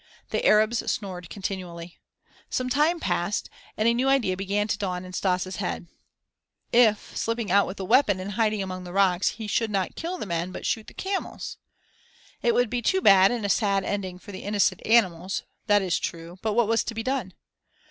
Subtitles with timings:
[0.31, 1.99] The Arabs snored continually.
[2.49, 5.85] Some time passed and a new idea began to dawn in Stas' head.
[6.73, 10.19] If, slipping out with the weapon and hiding among the rocks, he should kill not
[10.19, 11.57] the men but shoot the camels?
[12.41, 15.99] It would be too bad and a sad ending for the innocent animals; that is
[15.99, 17.35] true, but what was to be done?